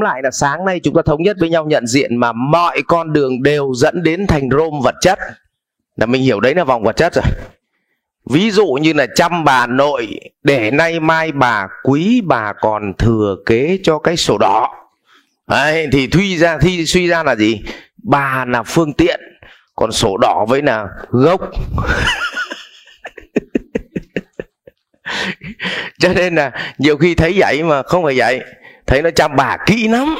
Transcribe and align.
tóm 0.00 0.04
lại 0.04 0.20
là 0.22 0.30
sáng 0.30 0.64
nay 0.64 0.80
chúng 0.82 0.94
ta 0.94 1.02
thống 1.06 1.22
nhất 1.22 1.36
với 1.40 1.50
nhau 1.50 1.64
nhận 1.64 1.86
diện 1.86 2.16
mà 2.16 2.32
mọi 2.32 2.82
con 2.86 3.12
đường 3.12 3.42
đều 3.42 3.72
dẫn 3.74 4.02
đến 4.02 4.26
thành 4.26 4.48
rôm 4.50 4.80
vật 4.82 4.94
chất. 5.00 5.18
Là 5.96 6.06
mình 6.06 6.22
hiểu 6.22 6.40
đấy 6.40 6.54
là 6.54 6.64
vòng 6.64 6.82
vật 6.82 6.96
chất 6.96 7.14
rồi. 7.14 7.24
Ví 8.30 8.50
dụ 8.50 8.66
như 8.66 8.92
là 8.92 9.06
chăm 9.14 9.44
bà 9.44 9.66
nội 9.66 10.20
để 10.42 10.70
nay 10.70 11.00
mai 11.00 11.32
bà 11.32 11.68
quý 11.82 12.20
bà 12.26 12.52
còn 12.60 12.92
thừa 12.98 13.36
kế 13.46 13.78
cho 13.82 13.98
cái 13.98 14.16
sổ 14.16 14.38
đỏ. 14.38 14.68
Đấy, 15.46 15.88
thì 15.92 16.06
thuy 16.06 16.36
ra 16.36 16.58
thi 16.58 16.86
suy 16.86 17.08
ra 17.08 17.22
là 17.22 17.36
gì? 17.36 17.60
Bà 18.02 18.44
là 18.48 18.62
phương 18.62 18.92
tiện 18.92 19.20
còn 19.76 19.92
sổ 19.92 20.16
đỏ 20.16 20.44
với 20.48 20.62
là 20.62 20.86
gốc. 21.10 21.40
Cho 25.98 26.12
nên 26.12 26.34
là 26.34 26.52
nhiều 26.78 26.96
khi 26.96 27.14
thấy 27.14 27.34
vậy 27.36 27.62
mà 27.62 27.82
không 27.82 28.04
phải 28.04 28.14
vậy 28.18 28.40
thấy 28.90 29.02
nó 29.02 29.10
chăm 29.10 29.36
bà 29.36 29.56
kỹ 29.66 29.88
lắm. 29.88 30.16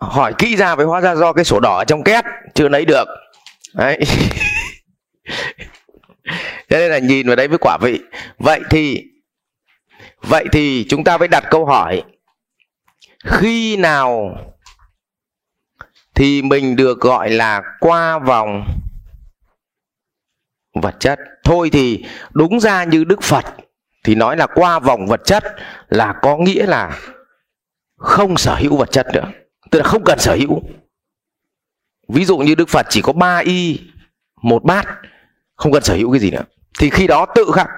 Hỏi 0.00 0.34
kỹ 0.38 0.56
ra 0.56 0.74
với 0.74 0.86
hóa 0.86 1.00
ra 1.00 1.14
do 1.14 1.32
cái 1.32 1.44
sổ 1.44 1.60
đỏ 1.60 1.78
ở 1.78 1.84
trong 1.84 2.02
két, 2.02 2.24
chưa 2.54 2.68
lấy 2.68 2.84
được. 2.84 3.08
Đấy. 3.74 3.98
Thế 6.68 6.78
nên 6.78 6.90
là 6.90 6.98
nhìn 6.98 7.26
vào 7.26 7.36
đấy 7.36 7.48
với 7.48 7.58
quả 7.58 7.78
vị. 7.82 8.00
Vậy 8.38 8.60
thì 8.70 9.04
vậy 10.20 10.46
thì 10.52 10.86
chúng 10.88 11.04
ta 11.04 11.18
phải 11.18 11.28
đặt 11.28 11.44
câu 11.50 11.66
hỏi. 11.66 12.02
Khi 13.24 13.76
nào 13.76 14.36
thì 16.14 16.42
mình 16.42 16.76
được 16.76 17.00
gọi 17.00 17.30
là 17.30 17.62
qua 17.80 18.18
vòng 18.18 18.64
vật 20.82 20.94
chất? 21.00 21.18
Thôi 21.44 21.70
thì 21.72 22.04
đúng 22.30 22.60
ra 22.60 22.84
như 22.84 23.04
đức 23.04 23.22
phật 23.22 23.44
thì 24.04 24.14
nói 24.14 24.36
là 24.36 24.46
qua 24.46 24.78
vòng 24.78 25.06
vật 25.06 25.20
chất 25.24 25.44
là 25.88 26.14
có 26.22 26.36
nghĩa 26.36 26.66
là 26.66 26.98
không 28.00 28.36
sở 28.36 28.54
hữu 28.54 28.76
vật 28.76 28.92
chất 28.92 29.06
nữa. 29.12 29.30
Tức 29.70 29.78
là 29.78 29.84
không 29.84 30.04
cần 30.04 30.18
sở 30.18 30.34
hữu. 30.34 30.62
Ví 32.08 32.24
dụ 32.24 32.38
như 32.38 32.54
đức 32.54 32.68
phật 32.68 32.86
chỉ 32.88 33.02
có 33.02 33.12
ba 33.12 33.38
y, 33.38 33.80
một 34.42 34.64
bát, 34.64 34.86
không 35.56 35.72
cần 35.72 35.82
sở 35.82 35.94
hữu 35.94 36.12
cái 36.12 36.20
gì 36.20 36.30
nữa. 36.30 36.42
Thì 36.78 36.90
khi 36.90 37.06
đó 37.06 37.26
tự 37.34 37.44
khắc, 37.54 37.68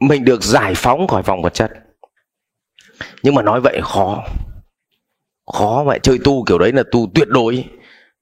mình 0.00 0.24
được 0.24 0.42
giải 0.42 0.74
phóng 0.74 1.06
khỏi 1.06 1.22
vòng 1.22 1.42
vật 1.42 1.54
chất. 1.54 1.70
Nhưng 3.22 3.34
mà 3.34 3.42
nói 3.42 3.60
vậy 3.60 3.80
khó. 3.82 4.24
Khó 5.52 5.84
mà 5.86 5.98
chơi 5.98 6.18
tu 6.24 6.44
kiểu 6.44 6.58
đấy 6.58 6.72
là 6.72 6.82
tu 6.90 7.10
tuyệt 7.14 7.28
đối. 7.28 7.64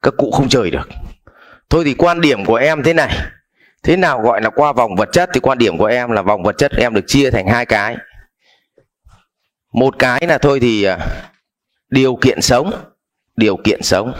Các 0.02 0.14
cụ 0.16 0.30
không 0.30 0.48
chơi 0.48 0.70
được. 0.70 0.88
Thôi 1.70 1.82
thì 1.84 1.94
quan 1.94 2.20
điểm 2.20 2.44
của 2.44 2.56
em 2.56 2.82
thế 2.82 2.94
này. 2.94 3.16
Thế 3.82 3.96
nào 3.96 4.20
gọi 4.20 4.42
là 4.42 4.50
qua 4.50 4.72
vòng 4.72 4.96
vật 4.96 5.08
chất 5.12 5.30
thì 5.34 5.40
quan 5.40 5.58
điểm 5.58 5.78
của 5.78 5.86
em 5.86 6.10
là 6.10 6.22
vòng 6.22 6.42
vật 6.42 6.58
chất 6.58 6.72
em 6.76 6.94
được 6.94 7.04
chia 7.06 7.30
thành 7.30 7.46
hai 7.48 7.66
cái. 7.66 7.96
Một 9.72 9.94
cái 9.98 10.26
là 10.26 10.38
thôi 10.38 10.60
thì 10.60 10.84
à, 10.84 10.98
điều 11.90 12.16
kiện 12.16 12.40
sống. 12.40 12.72
Điều 13.36 13.56
kiện 13.56 13.82
sống. 13.82 14.12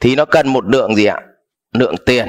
Thì 0.00 0.16
nó 0.16 0.24
cần 0.24 0.48
một 0.48 0.64
lượng 0.66 0.94
gì 0.94 1.04
ạ? 1.04 1.20
Lượng 1.72 1.94
tiền. 2.06 2.28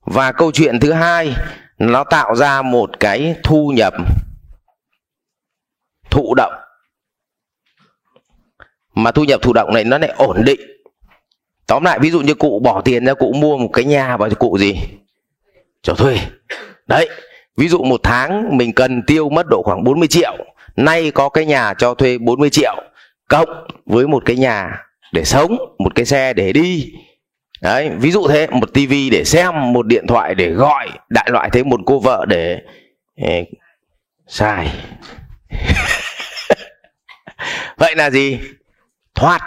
Và 0.00 0.32
câu 0.32 0.52
chuyện 0.52 0.80
thứ 0.80 0.92
hai, 0.92 1.34
nó 1.78 2.04
tạo 2.04 2.34
ra 2.34 2.62
một 2.62 3.00
cái 3.00 3.36
thu 3.42 3.72
nhập 3.76 3.94
thụ 6.10 6.34
động. 6.34 6.52
Mà 8.94 9.10
thu 9.10 9.24
nhập 9.24 9.42
thụ 9.42 9.52
động 9.52 9.74
này 9.74 9.84
nó 9.84 9.98
lại 9.98 10.14
ổn 10.16 10.42
định. 10.46 10.60
Tóm 11.66 11.84
lại, 11.84 11.98
ví 11.98 12.10
dụ 12.10 12.20
như 12.20 12.34
cụ 12.34 12.60
bỏ 12.64 12.80
tiền 12.80 13.04
ra, 13.04 13.14
cụ 13.14 13.32
mua 13.32 13.58
một 13.58 13.70
cái 13.72 13.84
nhà 13.84 14.16
và 14.16 14.28
cụ 14.38 14.58
gì? 14.58 14.74
Cho 15.82 15.94
thuê. 15.94 16.18
Đấy, 16.86 17.08
ví 17.56 17.68
dụ 17.68 17.78
một 17.82 18.00
tháng 18.02 18.56
mình 18.56 18.72
cần 18.72 19.02
tiêu 19.06 19.28
mất 19.28 19.46
độ 19.50 19.62
khoảng 19.62 19.84
40 19.84 20.08
triệu, 20.08 20.36
nay 20.76 21.10
có 21.10 21.28
cái 21.28 21.46
nhà 21.46 21.74
cho 21.78 21.94
thuê 21.94 22.18
40 22.18 22.50
triệu 22.50 22.74
cộng 23.32 23.66
với 23.86 24.06
một 24.06 24.22
cái 24.26 24.36
nhà 24.36 24.84
để 25.12 25.24
sống 25.24 25.56
một 25.78 25.94
cái 25.94 26.04
xe 26.04 26.32
để 26.32 26.52
đi. 26.52 26.92
Đấy 27.60 27.90
ví 27.98 28.10
dụ 28.10 28.28
thế 28.28 28.46
một 28.46 28.74
tivi 28.74 29.10
để 29.10 29.24
xem 29.24 29.72
một 29.72 29.86
điện 29.86 30.06
thoại 30.06 30.34
để 30.34 30.50
gọi 30.50 30.88
đại 31.08 31.28
loại 31.30 31.50
thế 31.52 31.62
một 31.62 31.80
cô 31.86 32.00
vợ 32.00 32.24
để, 32.28 32.60
xài. 34.26 34.70
Vậy 37.76 37.94
là 37.96 38.10
gì? 38.10 38.40
Thoát. 39.14 39.40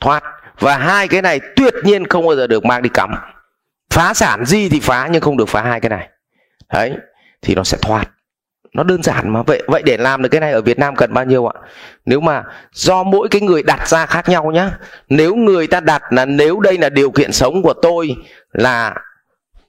Thoát. 0.00 0.22
Và 0.58 0.78
hai 0.78 1.08
cái 1.08 1.22
này 1.22 1.40
tuyệt 1.56 1.74
nhiên 1.84 2.06
không 2.06 2.26
bao 2.26 2.36
giờ 2.36 2.46
được 2.46 2.64
mang 2.64 2.82
đi 2.82 2.90
cắm. 2.94 3.14
Phá 3.90 4.14
sản 4.14 4.44
gì 4.44 4.68
thì 4.68 4.80
phá 4.80 5.08
nhưng 5.10 5.20
không 5.20 5.36
được 5.36 5.48
phá 5.48 5.62
hai 5.62 5.80
cái 5.80 5.90
này. 5.90 6.08
Đấy 6.72 6.92
thì 7.42 7.54
nó 7.54 7.64
sẽ 7.64 7.78
thoát 7.82 8.15
nó 8.76 8.82
đơn 8.82 9.02
giản 9.02 9.32
mà. 9.32 9.42
Vậy 9.42 9.62
vậy 9.66 9.82
để 9.82 9.96
làm 9.96 10.22
được 10.22 10.28
cái 10.28 10.40
này 10.40 10.52
ở 10.52 10.62
Việt 10.62 10.78
Nam 10.78 10.96
cần 10.96 11.12
bao 11.12 11.24
nhiêu 11.24 11.46
ạ? 11.46 11.60
Nếu 12.04 12.20
mà 12.20 12.44
do 12.72 13.02
mỗi 13.02 13.28
cái 13.28 13.40
người 13.40 13.62
đặt 13.62 13.88
ra 13.88 14.06
khác 14.06 14.28
nhau 14.28 14.50
nhá. 14.50 14.70
Nếu 15.08 15.34
người 15.34 15.66
ta 15.66 15.80
đặt 15.80 16.02
là 16.10 16.24
nếu 16.24 16.60
đây 16.60 16.78
là 16.78 16.88
điều 16.88 17.10
kiện 17.10 17.32
sống 17.32 17.62
của 17.62 17.74
tôi 17.82 18.16
là 18.52 18.94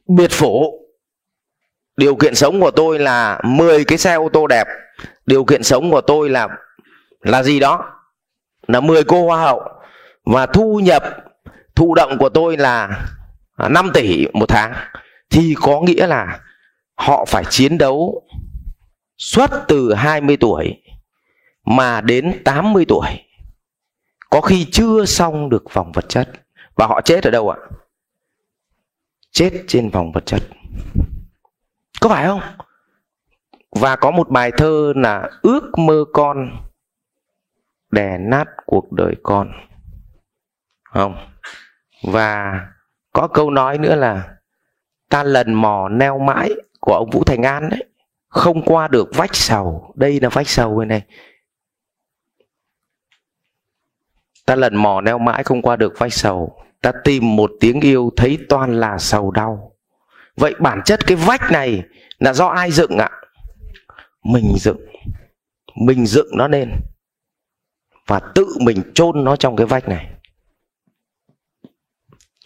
biệt 0.08 0.32
phủ, 0.32 0.80
điều 1.98 2.16
kiện 2.16 2.36
sống 2.36 2.62
của 2.62 2.72
tôi 2.72 3.00
là 3.00 3.40
10 3.44 3.86
cái 3.86 3.98
xe 3.98 4.14
ô 4.14 4.30
tô 4.34 4.48
đẹp, 4.48 4.68
điều 5.26 5.44
kiện 5.44 5.64
sống 5.64 5.92
của 5.92 6.02
tôi 6.02 6.30
là 6.30 6.48
là 7.22 7.44
gì 7.44 7.60
đó? 7.60 7.86
Là 8.68 8.80
10 8.80 9.04
cô 9.04 9.26
hoa 9.26 9.42
hậu. 9.42 9.62
Và 10.26 10.46
thu 10.46 10.80
nhập, 10.84 11.04
thụ 11.76 11.96
động 11.96 12.18
của 12.18 12.30
tôi 12.30 12.58
là 12.58 12.90
à, 13.58 13.70
5 13.70 13.92
tỷ 13.94 14.28
một 14.34 14.46
tháng. 14.50 14.74
Thì 15.30 15.56
có 15.62 15.82
nghĩa 15.82 16.08
là 16.08 16.40
họ 16.96 17.26
phải 17.26 17.44
chiến 17.50 17.78
đấu 17.78 18.24
xuất 19.18 19.52
từ 19.68 19.94
20 19.94 20.38
tuổi 20.38 20.84
mà 21.66 22.02
đến 22.02 22.42
80 22.46 22.86
tuổi. 22.88 23.08
Có 24.30 24.42
khi 24.42 24.68
chưa 24.72 25.06
xong 25.06 25.50
được 25.50 25.74
vòng 25.74 25.92
vật 25.92 26.06
chất. 26.10 26.32
Và 26.76 26.88
họ 26.88 27.02
chết 27.02 27.24
ở 27.24 27.32
đâu 27.32 27.50
ạ? 27.50 27.58
Chết 29.32 29.64
trên 29.68 29.90
vòng 29.90 30.12
vật 30.12 30.26
chất. 30.26 30.42
Có 32.02 32.10
phải 32.10 32.26
không? 32.28 32.42
Và 33.72 33.96
có 33.96 34.12
một 34.12 34.30
bài 34.30 34.52
thơ 34.58 34.94
là 34.96 35.30
ước 35.42 35.78
mơ 35.78 36.06
con 36.14 36.52
đè 37.92 38.18
nát 38.18 38.46
cuộc 38.66 38.92
đời 38.92 39.16
con 39.24 39.52
không? 40.84 41.16
Và 42.04 42.62
có 43.14 43.28
câu 43.28 43.52
nói 43.52 43.78
nữa 43.78 43.96
là 43.96 44.38
ta 45.10 45.24
lần 45.24 45.54
mò 45.54 45.90
neo 45.90 46.20
mãi 46.20 46.52
của 46.80 46.94
ông 46.94 47.10
vũ 47.10 47.24
thành 47.24 47.44
an 47.44 47.70
đấy 47.70 47.86
không 48.28 48.62
qua 48.62 48.88
được 48.88 49.10
vách 49.16 49.36
sầu. 49.36 49.94
Đây 49.96 50.20
là 50.20 50.30
vách 50.30 50.50
sầu 50.50 50.76
bên 50.76 50.88
này. 50.88 51.02
Ta 54.46 54.56
lần 54.56 54.76
mò 54.76 55.02
neo 55.02 55.18
mãi 55.18 55.44
không 55.44 55.62
qua 55.62 55.76
được 55.76 55.94
vách 55.98 56.14
sầu. 56.14 56.64
Ta 56.82 56.92
tìm 57.04 57.36
một 57.36 57.52
tiếng 57.60 57.82
yêu 57.82 58.12
thấy 58.18 58.38
toàn 58.50 58.80
là 58.80 58.98
sầu 58.98 59.32
đau. 59.32 59.72
Vậy 60.36 60.56
bản 60.60 60.82
chất 60.86 61.08
cái 61.08 61.18
vách 61.18 61.52
này 61.52 61.84
là 62.20 62.34
do 62.34 62.48
ai 62.48 62.72
dựng 62.72 62.98
ạ? 62.98 63.10
Mình 64.24 64.56
dựng. 64.60 64.86
Mình 65.76 66.06
dựng 66.06 66.28
nó 66.38 66.48
lên. 66.48 66.72
Và 68.08 68.20
tự 68.36 68.48
mình 68.62 68.92
chôn 68.96 69.24
nó 69.24 69.36
trong 69.36 69.56
cái 69.56 69.68
vách 69.68 69.88
này. 69.88 70.08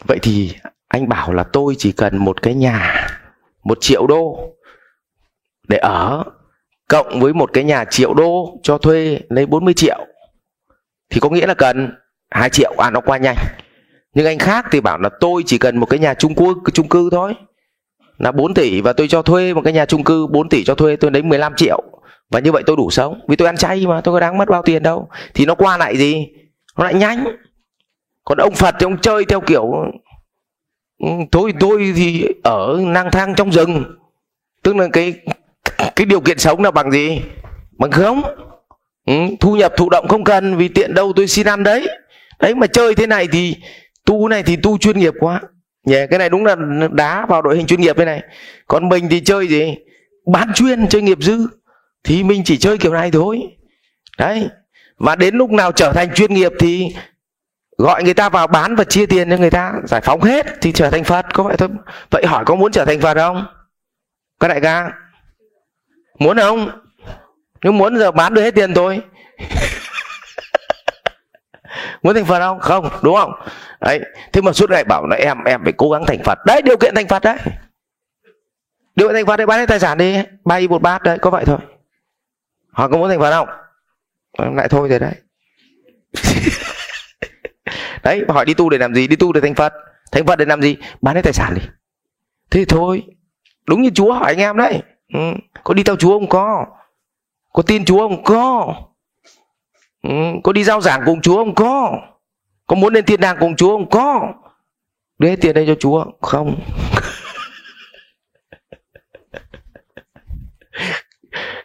Vậy 0.04 0.18
thì 0.22 0.54
anh 0.88 1.08
bảo 1.08 1.32
là 1.32 1.44
tôi 1.52 1.74
chỉ 1.78 1.92
cần 1.92 2.16
một 2.16 2.42
cái 2.42 2.54
nhà, 2.54 3.06
một 3.64 3.78
triệu 3.80 4.06
đô 4.06 4.54
để 5.72 5.78
ở 5.78 6.24
cộng 6.88 7.20
với 7.20 7.32
một 7.32 7.50
cái 7.52 7.64
nhà 7.64 7.84
triệu 7.84 8.14
đô 8.14 8.58
cho 8.62 8.78
thuê 8.78 9.20
lấy 9.28 9.46
40 9.46 9.74
triệu, 9.74 10.06
thì 11.10 11.20
có 11.20 11.30
nghĩa 11.30 11.46
là 11.46 11.54
cần 11.54 11.94
2 12.30 12.50
triệu. 12.50 12.74
À 12.78 12.90
nó 12.90 13.00
qua 13.00 13.18
nhanh. 13.18 13.36
Nhưng 14.14 14.26
anh 14.26 14.38
khác 14.38 14.66
thì 14.72 14.80
bảo 14.80 14.98
là 14.98 15.08
tôi 15.20 15.42
chỉ 15.46 15.58
cần 15.58 15.76
một 15.76 15.86
cái 15.86 15.98
nhà 15.98 16.14
chung 16.14 16.34
cư 16.34 16.54
chung 16.72 16.88
cư 16.88 17.08
thôi. 17.12 17.34
Là 18.18 18.32
4 18.32 18.54
tỷ 18.54 18.80
và 18.80 18.92
tôi 18.92 19.08
cho 19.08 19.22
thuê 19.22 19.54
một 19.54 19.60
cái 19.64 19.72
nhà 19.72 19.86
chung 19.86 20.04
cư 20.04 20.26
4 20.26 20.48
tỷ 20.48 20.64
cho 20.64 20.74
thuê, 20.74 20.96
tôi 20.96 21.10
lấy 21.10 21.22
15 21.22 21.52
triệu. 21.56 21.82
Và 22.30 22.40
như 22.40 22.52
vậy 22.52 22.62
tôi 22.66 22.76
đủ 22.76 22.90
sống. 22.90 23.20
Vì 23.28 23.36
tôi 23.36 23.46
ăn 23.46 23.56
chay 23.56 23.86
mà, 23.86 24.00
tôi 24.00 24.14
có 24.14 24.20
đáng 24.20 24.38
mất 24.38 24.48
bao 24.48 24.62
tiền 24.62 24.82
đâu. 24.82 25.08
Thì 25.34 25.46
nó 25.46 25.54
qua 25.54 25.76
lại 25.76 25.96
gì? 25.96 26.26
Nó 26.78 26.84
lại 26.84 26.94
nhanh. 26.94 27.24
Còn 28.24 28.38
ông 28.38 28.54
phật 28.54 28.74
thì 28.78 28.84
ông 28.84 28.98
chơi 28.98 29.24
theo 29.24 29.40
kiểu 29.40 29.72
ừ, 30.98 31.08
thôi, 31.32 31.52
tôi 31.60 31.92
thì 31.96 32.24
ở 32.44 32.80
lang 32.80 33.10
thang 33.12 33.34
trong 33.36 33.52
rừng. 33.52 33.84
Tức 34.62 34.76
là 34.76 34.88
cái 34.92 35.14
cái 35.96 36.06
điều 36.06 36.20
kiện 36.20 36.38
sống 36.38 36.62
là 36.62 36.70
bằng 36.70 36.90
gì? 36.90 37.20
Bằng 37.78 37.90
không? 37.90 38.22
Ừ, 39.06 39.14
thu 39.40 39.56
nhập 39.56 39.72
thụ 39.76 39.90
động 39.90 40.08
không 40.08 40.24
cần 40.24 40.56
vì 40.56 40.68
tiện 40.68 40.94
đâu 40.94 41.12
tôi 41.16 41.26
xin 41.26 41.46
ăn 41.46 41.62
đấy. 41.62 41.88
Đấy 42.40 42.54
mà 42.54 42.66
chơi 42.66 42.94
thế 42.94 43.06
này 43.06 43.28
thì 43.32 43.56
tu 44.06 44.28
này 44.28 44.42
thì 44.42 44.56
tu 44.56 44.78
chuyên 44.78 44.98
nghiệp 44.98 45.14
quá. 45.20 45.40
Nhỉ 45.86 45.94
yeah, 45.94 46.10
cái 46.10 46.18
này 46.18 46.28
đúng 46.28 46.44
là 46.44 46.56
đá 46.92 47.26
vào 47.26 47.42
đội 47.42 47.56
hình 47.56 47.66
chuyên 47.66 47.80
nghiệp 47.80 47.96
thế 47.96 48.04
này. 48.04 48.22
Còn 48.68 48.88
mình 48.88 49.08
thì 49.08 49.20
chơi 49.20 49.48
gì? 49.48 49.74
Bán 50.32 50.52
chuyên 50.54 50.88
chơi 50.88 51.02
nghiệp 51.02 51.18
dư. 51.20 51.46
Thì 52.04 52.22
mình 52.22 52.42
chỉ 52.44 52.56
chơi 52.58 52.78
kiểu 52.78 52.92
này 52.92 53.10
thôi. 53.10 53.40
Đấy 54.18 54.48
và 54.98 55.16
đến 55.16 55.34
lúc 55.34 55.50
nào 55.50 55.72
trở 55.72 55.92
thành 55.92 56.14
chuyên 56.14 56.34
nghiệp 56.34 56.52
thì 56.58 56.94
gọi 57.78 58.04
người 58.04 58.14
ta 58.14 58.28
vào 58.28 58.46
bán 58.46 58.76
và 58.76 58.84
chia 58.84 59.06
tiền 59.06 59.30
cho 59.30 59.36
người 59.36 59.50
ta 59.50 59.72
giải 59.84 60.00
phóng 60.00 60.22
hết 60.22 60.46
thì 60.60 60.72
trở 60.72 60.90
thành 60.90 61.04
phật. 61.04 61.26
Có 61.34 61.42
vậy 61.42 61.56
thôi? 61.56 61.68
Vậy 62.10 62.26
hỏi 62.26 62.44
có 62.44 62.54
muốn 62.54 62.72
trở 62.72 62.84
thành 62.84 63.00
phật 63.00 63.14
không? 63.14 63.46
Các 64.40 64.48
đại 64.48 64.60
ca? 64.60 64.92
Muốn 66.18 66.36
không? 66.38 66.70
Nếu 67.62 67.72
muốn 67.72 67.98
giờ 67.98 68.10
bán 68.10 68.34
được 68.34 68.42
hết 68.42 68.54
tiền 68.54 68.74
thôi. 68.74 69.00
Muốn 72.02 72.14
thành 72.14 72.24
phật 72.24 72.38
không? 72.38 72.60
Không, 72.60 72.88
đúng 73.02 73.16
không? 73.16 73.32
Đấy, 73.80 74.00
thế 74.32 74.40
mà 74.40 74.52
suốt 74.52 74.70
ngày 74.70 74.84
bảo 74.84 75.06
là 75.06 75.16
em 75.16 75.44
em 75.44 75.60
phải 75.64 75.72
cố 75.72 75.90
gắng 75.90 76.04
thành 76.06 76.22
phật. 76.24 76.38
Đấy, 76.46 76.62
điều 76.62 76.76
kiện 76.76 76.94
thành 76.94 77.08
phật 77.08 77.22
đấy. 77.22 77.38
Điều 78.96 79.08
kiện 79.08 79.14
thành 79.14 79.26
phật 79.26 79.36
đấy 79.36 79.46
bán 79.46 79.58
hết 79.58 79.66
tài 79.66 79.80
sản 79.80 79.98
đi. 79.98 80.16
Bay 80.44 80.68
một 80.68 80.82
bát 80.82 81.02
đấy, 81.02 81.18
có 81.18 81.30
vậy 81.30 81.44
thôi. 81.44 81.58
Họ 82.70 82.88
có 82.88 82.96
muốn 82.96 83.08
thành 83.08 83.20
phật 83.20 83.30
không? 83.30 83.48
Lại 84.56 84.68
thôi 84.68 84.88
rồi 84.88 84.98
đấy. 84.98 85.14
Đấy, 88.02 88.24
hỏi 88.28 88.44
đi 88.44 88.54
tu 88.54 88.68
để 88.70 88.78
làm 88.78 88.94
gì? 88.94 89.06
Đi 89.06 89.16
tu 89.16 89.32
để 89.32 89.40
thành 89.40 89.54
phật. 89.54 89.72
Thành 90.12 90.26
phật 90.26 90.36
để 90.36 90.44
làm 90.44 90.62
gì? 90.62 90.76
Bán 91.00 91.16
hết 91.16 91.22
tài 91.22 91.32
sản 91.32 91.54
đi. 91.54 91.62
Thế 92.50 92.64
thôi. 92.64 93.02
Đúng 93.66 93.82
như 93.82 93.90
chúa 93.94 94.12
hỏi 94.12 94.32
anh 94.32 94.38
em 94.38 94.56
đấy 94.56 94.82
ừ. 95.12 95.34
có 95.64 95.74
đi 95.74 95.82
theo 95.82 95.96
chúa 95.96 96.18
không? 96.18 96.28
Có. 96.28 96.66
Có 97.52 97.62
tin 97.62 97.84
chúa 97.84 97.98
không? 97.98 98.24
Có. 98.24 98.74
Ừ. 100.02 100.10
có 100.44 100.52
đi 100.52 100.64
giao 100.64 100.80
giảng 100.80 101.02
cùng 101.06 101.20
chúa 101.20 101.36
không? 101.36 101.54
Có. 101.54 101.98
Có 102.66 102.76
muốn 102.76 102.94
lên 102.94 103.04
thiên 103.04 103.20
đàng 103.20 103.36
cùng 103.40 103.56
chúa 103.56 103.76
không? 103.76 103.90
Có. 103.90 104.32
Đưa 105.18 105.28
hết 105.28 105.36
tiền 105.40 105.54
đây 105.54 105.66
cho 105.66 105.74
chúa. 105.80 106.04
Không. 106.20 106.60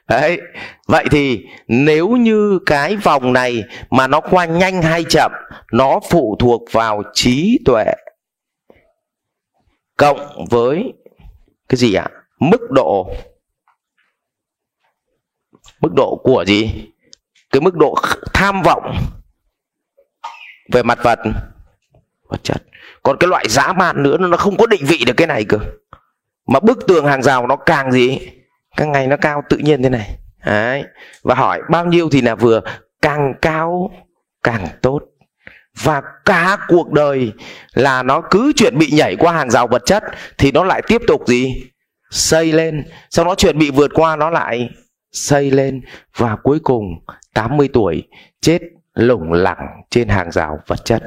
Đấy. 0.08 0.42
Vậy 0.88 1.06
thì 1.12 1.46
nếu 1.68 2.10
như 2.10 2.60
cái 2.66 2.96
vòng 2.96 3.34
này 3.34 3.64
mà 3.90 4.08
nó 4.08 4.20
qua 4.20 4.46
nhanh 4.46 4.82
hay 4.82 5.04
chậm, 5.10 5.32
nó 5.72 6.00
phụ 6.10 6.36
thuộc 6.40 6.62
vào 6.72 7.04
trí 7.14 7.60
tuệ 7.66 7.86
cộng 9.98 10.46
với 10.50 10.94
cái 11.70 11.78
gì 11.78 11.94
ạ? 11.94 12.08
Mức 12.40 12.72
độ 12.72 13.10
mức 15.82 15.94
độ 15.96 16.22
của 16.24 16.46
gì? 16.48 16.88
Cái 17.52 17.62
mức 17.62 17.76
độ 17.76 17.96
tham 18.34 18.62
vọng 18.62 18.96
về 20.72 20.84
mặt 20.84 21.00
vật 21.04 21.20
vật 22.30 22.44
chất. 22.44 22.64
Còn 23.04 23.18
cái 23.20 23.28
loại 23.28 23.46
dã 23.50 23.74
man 23.74 24.04
nữa, 24.04 24.18
nó 24.18 24.38
không 24.38 24.58
có 24.58 24.66
định 24.66 24.86
vị 24.86 25.04
được 25.06 25.14
cái 25.18 25.28
này 25.28 25.46
cơ. 25.46 25.58
Mà 26.48 26.60
bức 26.60 26.88
tường 26.88 27.06
hàng 27.06 27.24
rào 27.24 27.48
nó 27.48 27.56
càng 27.56 27.92
gì? 27.92 28.20
Càng 28.78 28.92
ngày 28.92 29.08
nó 29.08 29.18
cao 29.18 29.44
tự 29.50 29.58
nhiên 29.58 29.84
thế 29.84 29.90
này. 29.90 30.18
Đấy. 30.46 30.84
Và 31.24 31.36
hỏi, 31.36 31.62
bao 31.70 31.86
nhiêu 31.86 32.10
thì 32.12 32.22
là 32.22 32.36
vừa 32.36 32.62
càng 33.02 33.34
cao, 33.42 33.92
càng 34.44 34.68
tốt 34.82 35.00
và 35.84 36.02
cả 36.26 36.58
cuộc 36.68 36.92
đời 36.92 37.32
là 37.74 38.04
nó 38.04 38.22
cứ 38.32 38.54
chuẩn 38.56 38.78
bị 38.78 38.92
nhảy 38.92 39.16
qua 39.16 39.34
hàng 39.34 39.50
rào 39.50 39.68
vật 39.68 39.82
chất, 39.86 40.04
thì 40.38 40.52
nó 40.52 40.64
lại 40.64 40.82
tiếp 40.88 41.02
tục 41.08 41.28
gì 41.28 41.64
xây 42.10 42.52
lên 42.54 42.86
sau 43.10 43.26
đó 43.26 43.36
chuẩn 43.36 43.58
bị 43.58 43.72
vượt 43.72 43.92
qua 43.94 44.16
nó 44.16 44.30
lại 44.30 44.70
xây 45.18 45.52
lên 45.52 45.82
và 46.18 46.36
cuối 46.44 46.60
cùng 46.64 46.84
80 47.34 47.70
tuổi 47.74 48.08
chết 48.42 48.62
lủng 48.94 49.34
lẳng 49.34 49.68
trên 49.90 50.08
hàng 50.10 50.32
rào 50.32 50.60
vật 50.68 50.86
chất. 50.86 51.04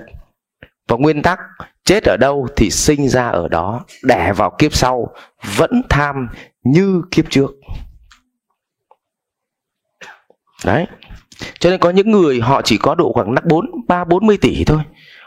Và 0.89 0.97
nguyên 0.97 1.23
tắc 1.23 1.39
chết 1.85 2.05
ở 2.05 2.17
đâu 2.17 2.49
thì 2.57 2.71
sinh 2.71 3.09
ra 3.09 3.29
ở 3.29 3.49
đó, 3.49 3.85
đẻ 4.05 4.33
vào 4.37 4.51
kiếp 4.59 4.75
sau, 4.75 5.15
vẫn 5.57 5.83
tham 5.89 6.29
như 6.63 7.03
kiếp 7.11 7.31
trước. 7.31 7.51
Đấy. 10.65 10.87
Cho 11.59 11.71
nên 11.71 11.81
có 11.81 11.91
những 11.91 12.11
người 12.11 12.41
họ 12.41 12.63
chỉ 12.63 12.79
có 12.79 12.95
độ 12.95 13.13
khoảng 13.13 13.35
bốn, 13.45 13.71
ba 13.89 14.05
bốn 14.05 14.27
mươi 14.27 14.39
tỷ 14.41 14.65
thôi. 14.65 14.83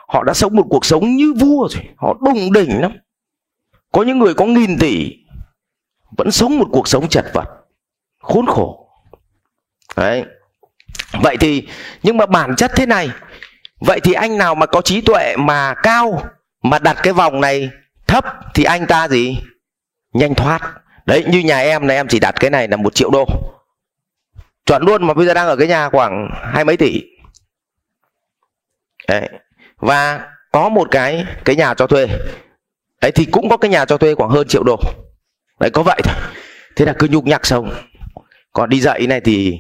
Họ 0.08 0.24
đã 0.24 0.34
sống 0.34 0.56
một 0.56 0.66
cuộc 0.70 0.86
sống 0.86 1.16
như 1.16 1.34
vua 1.34 1.68
rồi, 1.72 1.84
họ 1.98 2.18
đùng 2.22 2.54
đỉnh 2.54 2.82
lắm. 2.82 2.92
Có 3.92 4.04
những 4.04 4.20
người 4.20 4.34
có 4.34 4.46
nghìn 4.46 4.78
tỷ, 4.80 5.14
vẫn 6.18 6.32
sống 6.32 6.60
một 6.60 6.68
cuộc 6.72 6.88
sống 6.88 7.10
chật 7.10 7.26
vật 7.34 7.63
khốn 8.24 8.46
khổ. 8.46 8.90
Đấy. 9.98 10.26
Vậy 11.22 11.38
thì, 11.38 11.68
nhưng 12.04 12.18
mà 12.18 12.26
bản 12.26 12.56
chất 12.56 12.72
thế 12.76 12.86
này, 12.86 13.10
vậy 13.80 14.00
thì 14.00 14.14
anh 14.14 14.38
nào 14.38 14.56
mà 14.56 14.66
có 14.66 14.82
trí 14.82 15.02
tuệ 15.02 15.36
mà 15.38 15.74
cao, 15.84 16.24
mà 16.64 16.80
đặt 16.80 16.98
cái 17.04 17.14
vòng 17.14 17.42
này 17.42 17.70
thấp, 18.08 18.26
thì 18.54 18.64
anh 18.64 18.86
ta 18.86 19.08
gì? 19.08 19.38
Nhanh 20.14 20.36
thoát. 20.36 20.62
Đấy, 21.06 21.26
như 21.28 21.40
nhà 21.40 21.58
em 21.60 21.88
này, 21.88 21.98
em 21.98 22.08
chỉ 22.08 22.20
đặt 22.20 22.36
cái 22.40 22.50
này 22.50 22.68
là 22.68 22.78
một 22.78 22.96
triệu 22.96 23.10
đô. 23.10 23.26
Chuẩn 24.66 24.84
luôn, 24.84 25.08
mà 25.08 25.14
bây 25.14 25.26
giờ 25.26 25.34
đang 25.34 25.48
ở 25.48 25.56
cái 25.56 25.68
nhà 25.68 25.90
khoảng 25.90 26.30
hai 26.54 26.66
mấy 26.66 26.78
tỷ. 26.78 27.04
Đấy. 29.08 29.30
và 29.78 30.28
có 30.52 30.70
một 30.70 30.88
cái 30.92 31.26
cái 31.46 31.56
nhà 31.56 31.74
cho 31.74 31.88
thuê. 31.88 32.08
Đấy, 33.02 33.12
thì 33.16 33.26
cũng 33.26 33.50
có 33.50 33.58
cái 33.58 33.72
nhà 33.72 33.86
cho 33.86 33.98
thuê 33.98 34.16
khoảng 34.16 34.30
hơn 34.30 34.48
triệu 34.48 34.64
đô. 34.64 34.80
Đấy, 35.60 35.70
có 35.70 35.84
vậy 35.84 36.02
thôi. 36.04 36.16
Thế 36.76 36.86
là 36.86 36.94
cứ 37.00 37.08
nhục 37.12 37.26
nhặc 37.26 37.46
xong 37.46 37.74
còn 38.54 38.70
đi 38.70 38.82
dạy 38.82 39.08
này 39.08 39.22
thì 39.22 39.58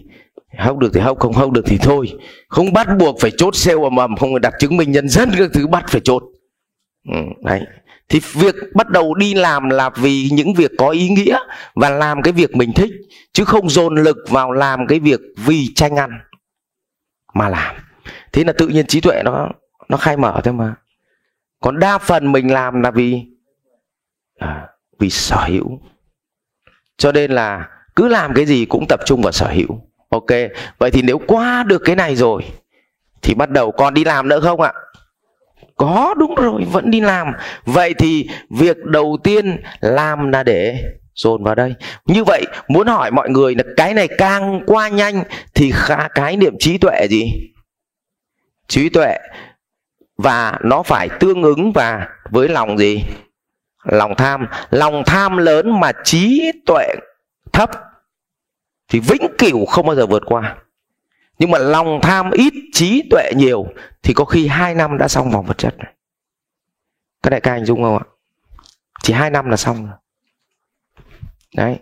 hốc 0.60 0.78
được 0.78 0.90
thì 0.94 1.00
hốc 1.00 1.20
không 1.20 1.34
hốc 1.34 1.52
được 1.52 1.66
thì 1.66 1.78
thôi. 1.78 2.14
Không 2.48 2.74
bắt 2.74 2.88
buộc 3.00 3.16
phải 3.22 3.32
chốt 3.38 3.56
xe 3.56 3.74
ầm 3.84 3.96
ầm 3.96 4.16
không 4.16 4.42
đặt 4.42 4.54
chứng 4.60 4.78
minh 4.78 4.92
nhân 4.92 5.10
dân 5.10 5.30
các 5.38 5.50
thứ 5.54 5.68
bắt 5.68 5.84
phải 5.88 6.02
chốt. 6.02 6.24
Ừ, 7.10 7.18
đấy. 7.44 7.62
Thì 8.10 8.22
việc 8.34 8.56
bắt 8.76 8.90
đầu 8.90 9.16
đi 9.16 9.34
làm 9.34 9.70
là 9.70 9.90
vì 9.90 10.30
những 10.32 10.54
việc 10.54 10.72
có 10.78 10.90
ý 10.90 11.10
nghĩa 11.10 11.40
và 11.76 11.90
làm 11.90 12.22
cái 12.22 12.34
việc 12.34 12.56
mình 12.56 12.74
thích 12.74 12.92
chứ 13.34 13.46
không 13.46 13.70
dồn 13.70 13.96
lực 13.96 14.18
vào 14.30 14.52
làm 14.52 14.88
cái 14.88 15.00
việc 15.00 15.20
vì 15.38 15.74
tranh 15.76 15.96
ăn 15.96 16.12
mà 17.34 17.50
làm. 17.50 17.76
Thế 18.32 18.44
là 18.44 18.54
tự 18.54 18.68
nhiên 18.68 18.88
trí 18.88 19.02
tuệ 19.02 19.22
nó 19.26 19.50
nó 19.90 19.98
khai 19.98 20.18
mở 20.18 20.42
thôi 20.44 20.54
mà. 20.54 20.76
Còn 21.62 21.80
đa 21.80 21.98
phần 21.98 22.32
mình 22.32 22.54
làm 22.54 22.82
là 22.82 22.92
vì 22.92 23.22
à, 24.40 24.68
vì 25.00 25.10
sở 25.10 25.46
hữu. 25.48 25.82
Cho 26.98 27.12
nên 27.12 27.32
là 27.32 27.70
cứ 27.96 28.08
làm 28.08 28.34
cái 28.34 28.46
gì 28.46 28.66
cũng 28.66 28.86
tập 28.90 29.00
trung 29.06 29.22
vào 29.22 29.32
sở 29.32 29.48
hữu. 29.48 29.82
Ok, 30.10 30.30
vậy 30.78 30.92
thì 30.92 31.02
nếu 31.02 31.20
qua 31.28 31.64
được 31.64 31.82
cái 31.86 31.96
này 31.96 32.16
rồi, 32.16 32.44
thì 33.22 33.34
bắt 33.34 33.50
đầu 33.50 33.72
còn 33.72 33.94
đi 33.94 34.04
làm 34.04 34.28
nữa 34.28 34.40
không 34.40 34.62
ạ? 34.62 34.74
Có, 35.76 36.14
đúng 36.18 36.36
rồi, 36.36 36.64
vẫn 36.72 36.92
đi 36.92 37.02
làm. 37.02 37.34
Vậy 37.66 37.94
thì 37.94 38.30
việc 38.50 38.78
đầu 38.86 39.18
tiên 39.24 39.62
làm 39.80 40.32
là 40.32 40.44
để 40.44 40.84
dồn 41.16 41.44
vào 41.44 41.56
đây. 41.56 41.74
Như 42.06 42.24
vậy, 42.24 42.46
muốn 42.68 42.88
hỏi 42.88 43.12
mọi 43.12 43.30
người 43.30 43.56
là 43.56 43.64
cái 43.78 43.94
này 43.94 44.08
càng 44.18 44.62
qua 44.66 44.88
nhanh 44.88 45.24
thì 45.54 45.72
khá 45.72 46.08
cái 46.16 46.38
niệm 46.38 46.56
trí 46.60 46.78
tuệ 46.78 47.08
gì? 47.10 47.32
Trí 48.68 48.90
tuệ. 48.90 49.18
Và 50.18 50.60
nó 50.64 50.84
phải 50.84 51.10
tương 51.10 51.44
ứng 51.44 51.72
và 51.72 52.08
với 52.32 52.50
lòng 52.50 52.78
gì? 52.78 53.04
Lòng 53.84 54.16
tham. 54.16 54.48
Lòng 54.70 55.04
tham 55.06 55.38
lớn 55.38 55.80
mà 55.80 55.92
trí 56.04 56.52
tuệ 56.66 56.88
thấp, 57.54 57.72
thì 58.88 59.00
vĩnh 59.00 59.28
cửu 59.38 59.66
không 59.66 59.86
bao 59.86 59.96
giờ 59.96 60.06
vượt 60.06 60.24
qua. 60.26 60.58
Nhưng 61.40 61.52
mà 61.52 61.58
lòng 61.58 62.00
tham 62.02 62.32
ít, 62.32 62.54
trí 62.74 63.04
tuệ 63.10 63.32
nhiều, 63.36 63.66
thì 64.04 64.14
có 64.14 64.26
khi 64.26 64.48
hai 64.48 64.76
năm 64.76 64.98
đã 64.98 65.08
xong 65.08 65.32
vòng 65.32 65.46
vật 65.46 65.58
chất. 65.58 65.76
Này 65.78 65.94
các 67.24 67.30
đại 67.30 67.42
ca 67.42 67.54
hình 67.54 67.66
dung 67.66 67.84
không 67.84 67.98
ạ? 67.98 68.06
Chỉ 69.04 69.14
hai 69.14 69.30
năm 69.30 69.50
là 69.50 69.58
xong 69.58 69.86
rồi. 69.86 69.96
Đấy. 71.56 71.80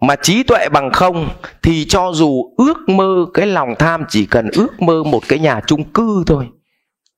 Mà 0.00 0.16
trí 0.16 0.42
tuệ 0.42 0.68
bằng 0.68 0.90
không, 0.92 1.28
thì 1.62 1.86
cho 1.88 2.12
dù 2.14 2.54
ước 2.56 2.88
mơ 2.88 3.26
cái 3.34 3.46
lòng 3.46 3.74
tham, 3.78 4.04
chỉ 4.08 4.26
cần 4.26 4.48
ước 4.52 4.82
mơ 4.82 5.02
một 5.02 5.22
cái 5.28 5.38
nhà 5.38 5.60
chung 5.66 5.92
cư 5.92 6.24
thôi, 6.26 6.48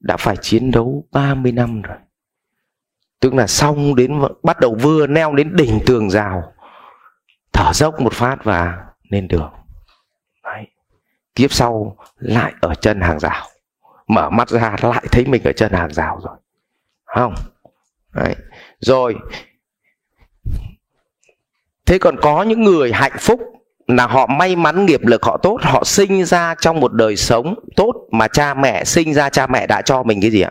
đã 0.01 0.17
phải 0.17 0.37
chiến 0.37 0.71
đấu 0.71 1.09
30 1.13 1.53
năm 1.53 1.83
rồi 1.83 1.97
tức 3.25 3.35
là 3.35 3.47
xong 3.47 3.95
đến 3.95 4.21
bắt 4.43 4.61
đầu 4.61 4.77
vừa 4.81 5.07
neo 5.07 5.35
đến 5.35 5.57
đỉnh 5.57 5.81
tường 5.87 6.11
rào, 6.11 6.53
thở 7.53 7.73
dốc 7.73 8.01
một 8.01 8.13
phát 8.13 8.45
và 8.45 8.85
lên 9.11 9.29
đường. 9.29 9.53
Đấy. 10.45 10.67
kiếp 11.35 11.53
sau 11.53 11.97
lại 12.19 12.53
ở 12.61 12.75
chân 12.75 13.01
hàng 13.01 13.19
rào. 13.19 13.47
Mở 14.07 14.31
mắt 14.31 14.49
ra 14.49 14.77
lại 14.83 15.05
thấy 15.13 15.25
mình 15.27 15.43
ở 15.45 15.53
chân 15.53 15.73
hàng 15.73 15.93
rào 15.93 16.21
rồi. 16.23 16.37
Không? 17.05 17.35
Đấy. 18.13 18.37
rồi. 18.81 19.15
Thế 21.87 21.99
còn 21.99 22.17
có 22.21 22.43
những 22.43 22.63
người 22.63 22.93
hạnh 22.93 23.17
phúc 23.19 23.41
là 23.87 24.07
họ 24.07 24.27
may 24.27 24.57
mắn 24.57 24.87
nghiệp 24.87 25.01
lực 25.03 25.25
họ 25.25 25.37
tốt, 25.37 25.59
họ 25.63 25.85
sinh 25.85 26.25
ra 26.25 26.55
trong 26.61 26.81
một 26.81 26.93
đời 26.93 27.17
sống 27.17 27.55
tốt 27.77 27.93
mà 28.11 28.29
cha 28.29 28.55
mẹ, 28.55 28.85
sinh 28.85 29.15
ra 29.15 29.31
cha 29.31 29.47
mẹ 29.47 29.67
đã 29.67 29.83
cho 29.83 30.03
mình 30.03 30.21
cái 30.21 30.31
gì 30.31 30.41
ạ? 30.41 30.51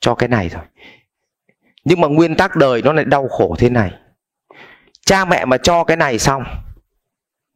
Cho 0.00 0.14
cái 0.14 0.28
này 0.28 0.48
rồi 0.48 0.62
nhưng 1.88 2.00
mà 2.00 2.08
nguyên 2.08 2.34
tắc 2.34 2.56
đời 2.56 2.82
nó 2.82 2.92
lại 2.92 3.04
đau 3.04 3.28
khổ 3.28 3.56
thế 3.58 3.68
này. 3.68 3.92
Cha 5.04 5.24
mẹ 5.24 5.44
mà 5.44 5.56
cho 5.56 5.84
cái 5.84 5.96
này 5.96 6.18
xong, 6.18 6.44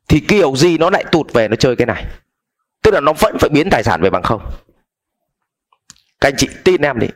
thì 0.09 0.21
kiểu 0.21 0.57
gì 0.57 0.79
nó 0.79 0.91
lại 0.91 1.05
tụt 1.13 1.33
về 1.33 1.49
nó 1.49 1.57
chơi 1.57 1.77
cái 1.77 1.87
này. 1.87 2.05
Tức 2.83 2.91
là 2.95 3.01
nó 3.01 3.13
vẫn 3.13 3.37
phải 3.41 3.51
biến 3.51 3.71
tài 3.71 3.83
sản 3.83 4.03
về 4.03 4.11
bằng 4.11 4.23
không. 4.23 4.41
Các 6.21 6.29
anh 6.29 6.35
chị 6.37 6.49
tin 6.65 6.83
em 6.83 6.99
đi. 6.99 7.07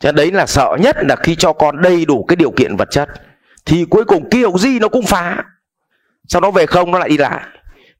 Cho 0.00 0.12
đấy 0.12 0.30
là 0.30 0.46
sợ 0.46 0.76
nhất 0.80 0.96
là 1.00 1.16
khi 1.16 1.36
cho 1.36 1.52
con 1.52 1.82
đầy 1.82 2.04
đủ 2.04 2.24
cái 2.28 2.36
điều 2.36 2.50
kiện 2.50 2.76
vật 2.76 2.88
chất, 2.90 3.08
thì 3.66 3.84
cuối 3.90 4.04
cùng 4.04 4.30
kiểu 4.30 4.58
gì 4.58 4.78
nó 4.78 4.88
cũng 4.88 5.06
phá. 5.06 5.44
Sau 6.28 6.40
đó 6.40 6.50
về 6.50 6.66
không 6.66 6.90
nó 6.90 6.98
lại 6.98 7.08
đi 7.08 7.16
lại. 7.16 7.42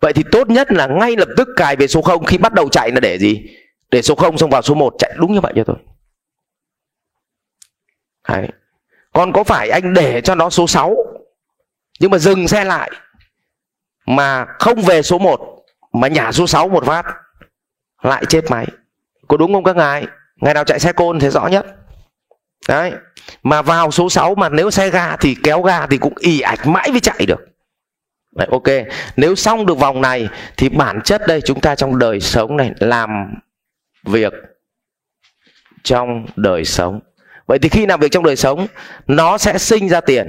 Vậy 0.00 0.12
thì 0.12 0.22
tốt 0.32 0.50
nhất 0.50 0.72
là 0.72 0.86
ngay 0.86 1.16
lập 1.16 1.28
tức 1.36 1.48
cài 1.56 1.76
về 1.76 1.86
số 1.86 2.02
0 2.02 2.24
khi 2.24 2.38
bắt 2.38 2.52
đầu 2.52 2.68
chạy 2.68 2.90
là 2.90 3.00
để 3.00 3.18
gì? 3.18 3.42
Để 3.90 4.02
số 4.02 4.14
0 4.14 4.38
xong 4.38 4.50
vào 4.50 4.62
số 4.62 4.74
1 4.74 4.94
chạy 4.98 5.12
đúng 5.16 5.32
như 5.32 5.40
vậy 5.40 5.52
cho 5.56 5.64
tôi. 5.64 5.76
Đấy. 8.28 8.48
còn 9.12 9.32
có 9.32 9.44
phải 9.44 9.70
anh 9.70 9.94
để 9.94 10.20
cho 10.20 10.34
nó 10.34 10.50
số 10.50 10.66
6 10.66 10.96
nhưng 12.00 12.10
mà 12.10 12.18
dừng 12.18 12.48
xe 12.48 12.64
lại 12.64 12.90
mà 14.06 14.46
không 14.58 14.82
về 14.82 15.02
số 15.02 15.18
1 15.18 15.64
mà 15.92 16.08
nhả 16.08 16.32
số 16.32 16.46
6 16.46 16.68
một 16.68 16.84
phát 16.84 17.04
lại 18.02 18.24
chết 18.28 18.44
máy. 18.50 18.66
Có 19.28 19.36
đúng 19.36 19.52
không 19.52 19.64
các 19.64 19.76
ngài? 19.76 20.06
Ngày 20.36 20.54
nào 20.54 20.64
chạy 20.64 20.80
xe 20.80 20.92
côn 20.92 21.20
thì 21.20 21.28
rõ 21.28 21.46
nhất. 21.46 21.66
Đấy. 22.68 22.92
Mà 23.42 23.62
vào 23.62 23.90
số 23.90 24.08
6 24.08 24.34
mà 24.34 24.48
nếu 24.48 24.70
xe 24.70 24.90
ga 24.90 25.16
thì 25.16 25.36
kéo 25.42 25.62
ga 25.62 25.86
thì 25.86 25.98
cũng 25.98 26.14
ì 26.20 26.40
ạch 26.40 26.66
mãi 26.66 26.90
mới 26.90 27.00
chạy 27.00 27.26
được. 27.26 27.40
Đấy, 28.36 28.48
ok. 28.50 28.88
Nếu 29.16 29.34
xong 29.34 29.66
được 29.66 29.78
vòng 29.78 30.00
này 30.00 30.28
thì 30.56 30.68
bản 30.68 31.00
chất 31.04 31.22
đây 31.26 31.40
chúng 31.40 31.60
ta 31.60 31.74
trong 31.74 31.98
đời 31.98 32.20
sống 32.20 32.56
này 32.56 32.72
làm 32.80 33.34
việc 34.04 34.32
trong 35.82 36.26
đời 36.36 36.64
sống 36.64 37.00
vậy 37.46 37.58
thì 37.58 37.68
khi 37.68 37.86
làm 37.86 38.00
việc 38.00 38.10
trong 38.10 38.24
đời 38.24 38.36
sống 38.36 38.66
nó 39.06 39.38
sẽ 39.38 39.58
sinh 39.58 39.88
ra 39.88 40.00
tiền. 40.00 40.28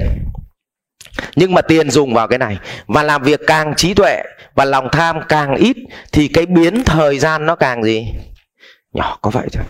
Nhưng 1.35 1.53
mà 1.53 1.61
tiền 1.61 1.89
dùng 1.89 2.13
vào 2.13 2.27
cái 2.27 2.39
này 2.39 2.57
và 2.87 3.03
làm 3.03 3.23
việc 3.23 3.41
càng 3.47 3.73
trí 3.75 3.93
tuệ 3.93 4.23
và 4.55 4.65
lòng 4.65 4.87
tham 4.91 5.19
càng 5.29 5.55
ít 5.55 5.77
thì 6.11 6.27
cái 6.27 6.45
biến 6.45 6.83
thời 6.85 7.19
gian 7.19 7.45
nó 7.45 7.55
càng 7.55 7.83
gì? 7.83 8.07
Nhỏ 8.93 9.17
có 9.21 9.29
vậy 9.29 9.47
thôi. 9.51 9.63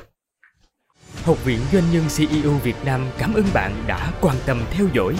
Học 1.24 1.46
viện 1.46 1.60
Doanh 1.74 1.92
nhân 1.92 2.04
CEO 2.18 2.52
Việt 2.52 2.76
Nam 2.86 3.08
cảm 3.18 3.34
ơn 3.34 3.46
bạn 3.54 3.72
đã 3.88 4.12
quan 4.22 4.36
tâm 4.46 4.62
theo 4.72 4.86
dõi. 4.94 5.16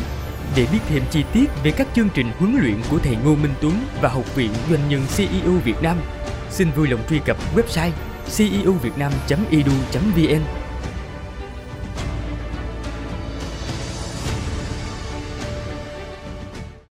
Để 0.56 0.68
biết 0.72 0.80
thêm 0.90 1.04
chi 1.12 1.24
tiết 1.34 1.46
về 1.64 1.72
các 1.72 1.88
chương 1.96 2.10
trình 2.14 2.32
huấn 2.40 2.58
luyện 2.62 2.76
của 2.90 3.00
thầy 3.04 3.18
Ngô 3.26 3.36
Minh 3.36 3.54
Tuấn 3.62 3.74
và 4.02 4.10
Học 4.10 4.36
viện 4.36 4.52
Doanh 4.70 4.90
nhân 4.90 5.02
CEO 5.18 5.52
Việt 5.64 5.82
Nam, 5.82 5.98
xin 6.50 6.72
vui 6.72 6.88
lòng 6.88 7.00
truy 7.10 7.20
cập 7.26 7.38
website 7.56 7.92
ceovietnam.edu.vn 8.38 10.65